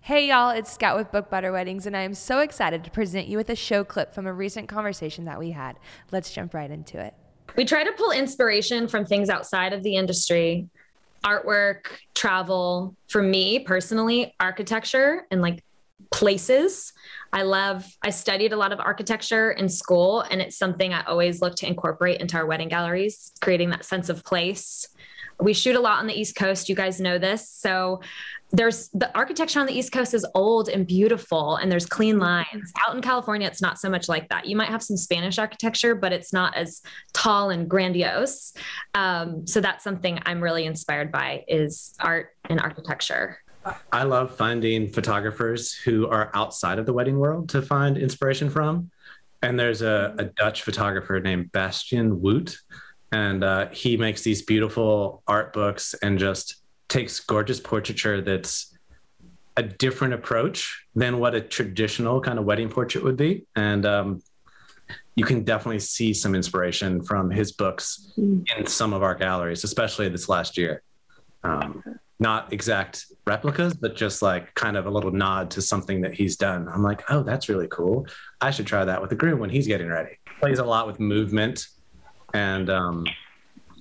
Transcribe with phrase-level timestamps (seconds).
[0.00, 3.26] Hey y'all, it's Scout with Book Butter Weddings, and I am so excited to present
[3.26, 5.76] you with a show clip from a recent conversation that we had.
[6.12, 7.14] Let's jump right into it.
[7.56, 10.68] We try to pull inspiration from things outside of the industry
[11.24, 12.96] artwork, travel.
[13.08, 15.62] For me personally, architecture and like
[16.10, 16.92] places.
[17.32, 21.42] I love, I studied a lot of architecture in school, and it's something I always
[21.42, 24.88] look to incorporate into our wedding galleries, creating that sense of place.
[25.40, 26.68] We shoot a lot on the East Coast.
[26.68, 27.48] You guys know this.
[27.48, 28.00] So
[28.50, 32.22] there's the architecture on the East Coast is old and beautiful, and there's clean mm-hmm.
[32.54, 32.72] lines.
[32.86, 34.46] Out in California, it's not so much like that.
[34.46, 36.80] You might have some Spanish architecture, but it's not as
[37.12, 38.54] tall and grandiose.
[38.94, 43.38] Um, so that's something I'm really inspired by is art and architecture.
[43.92, 48.90] I love finding photographers who are outside of the wedding world to find inspiration from.
[49.42, 52.56] And there's a, a Dutch photographer named Bastiaan Woudt,
[53.12, 58.74] and uh, he makes these beautiful art books and just takes gorgeous portraiture that's
[59.56, 63.44] a different approach than what a traditional kind of wedding portrait would be.
[63.56, 64.22] And um,
[65.16, 68.46] you can definitely see some inspiration from his books mm.
[68.56, 70.82] in some of our galleries, especially this last year.
[71.42, 71.82] Um,
[72.20, 76.36] not exact replicas, but just like kind of a little nod to something that he's
[76.36, 76.68] done.
[76.68, 78.06] I'm like, oh, that's really cool.
[78.40, 80.18] I should try that with the groom when he's getting ready.
[80.40, 81.66] Plays a lot with movement
[82.34, 83.06] and um,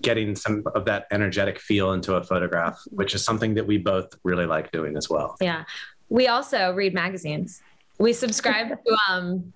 [0.00, 4.14] getting some of that energetic feel into a photograph, which is something that we both
[4.22, 5.36] really like doing as well.
[5.40, 5.64] Yeah.
[6.08, 7.62] We also read magazines.
[7.98, 9.52] We subscribe to um,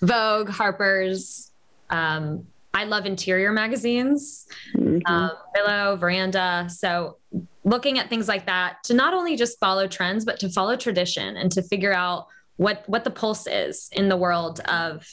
[0.00, 1.50] Vogue, Harper's.
[1.90, 5.00] Um, I love interior magazines, mm-hmm.
[5.12, 6.68] um, Willow, Veranda.
[6.68, 7.16] So,
[7.64, 11.36] looking at things like that to not only just follow trends, but to follow tradition
[11.36, 15.06] and to figure out what what the pulse is in the world of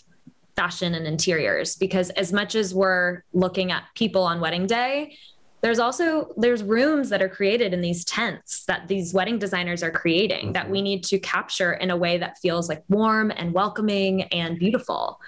[0.55, 5.17] fashion and interiors because as much as we're looking at people on wedding day
[5.61, 9.89] there's also there's rooms that are created in these tents that these wedding designers are
[9.91, 10.51] creating mm-hmm.
[10.51, 14.59] that we need to capture in a way that feels like warm and welcoming and
[14.59, 15.19] beautiful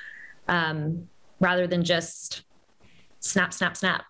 [0.47, 1.07] um,
[1.39, 2.43] rather than just
[3.19, 4.05] snap snap snap